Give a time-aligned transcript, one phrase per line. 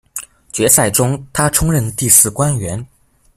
[0.51, 2.83] 决赛中，他充任第四官员。